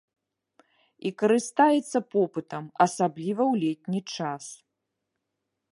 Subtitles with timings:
[1.09, 4.45] І карыстаецца попытам, асабліва ў летні час.